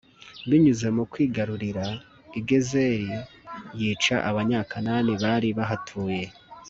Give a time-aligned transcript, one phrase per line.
[0.49, 1.85] binyuze mu kwigarurira
[2.39, 3.11] i gezeri
[3.79, 6.21] yica abanyakanani bari bahatuye